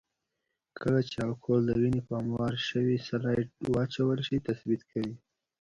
[0.79, 5.13] کله چې الکول د وینې په هموار شوي سلایډ واچول شي تثبیت کوي.